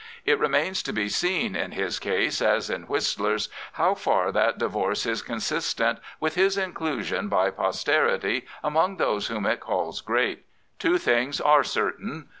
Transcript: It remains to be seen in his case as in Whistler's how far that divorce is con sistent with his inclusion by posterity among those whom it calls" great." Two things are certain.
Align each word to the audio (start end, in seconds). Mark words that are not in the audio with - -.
It 0.25 0.39
remains 0.39 0.81
to 0.81 0.91
be 0.93 1.09
seen 1.09 1.55
in 1.55 1.73
his 1.73 1.99
case 1.99 2.41
as 2.41 2.71
in 2.71 2.87
Whistler's 2.87 3.49
how 3.73 3.93
far 3.93 4.31
that 4.31 4.57
divorce 4.57 5.05
is 5.05 5.21
con 5.21 5.37
sistent 5.37 5.99
with 6.19 6.33
his 6.33 6.57
inclusion 6.57 7.27
by 7.27 7.51
posterity 7.51 8.47
among 8.63 8.97
those 8.97 9.27
whom 9.27 9.45
it 9.45 9.59
calls" 9.59 10.01
great." 10.01 10.43
Two 10.79 10.97
things 10.97 11.39
are 11.39 11.63
certain. 11.63 12.29